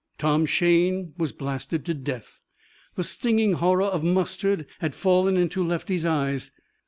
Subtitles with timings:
[0.17, 2.39] Tom Shayne was blasted to death.
[2.95, 6.49] The stinging horror of mustard had fallen into Lefty's eyes.